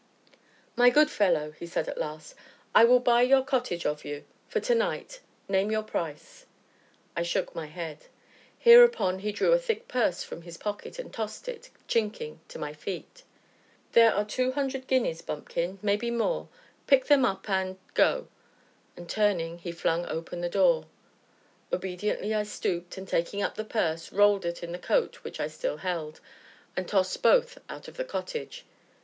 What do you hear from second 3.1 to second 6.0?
your cottage of you for to night name your